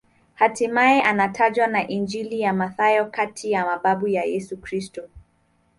[0.35, 5.09] Hatimaye anatajwa na Injili ya Mathayo kati ya mababu wa Yesu Kristo.